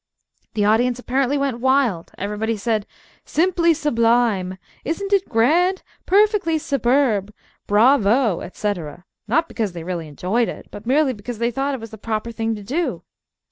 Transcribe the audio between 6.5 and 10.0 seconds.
superb!" "Bravo!" etc.; not because they